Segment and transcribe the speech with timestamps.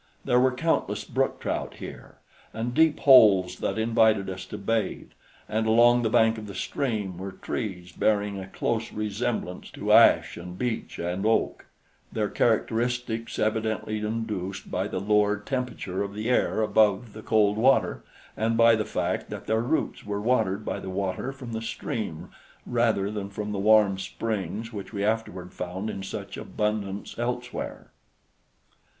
[0.25, 2.15] There were countless brook trout here,
[2.53, 5.11] and deep holes that invited us to bathe,
[5.47, 10.37] and along the bank of the stream were trees bearing a close resemblance to ash
[10.37, 11.67] and beech and oak,
[12.11, 18.03] their characteristics evidently induced by the lower temperature of the air above the cold water
[18.35, 22.29] and by the fact that their roots were watered by the water from the stream
[22.65, 27.91] rather than from the warm springs which we afterward found in such abundance elsewhere.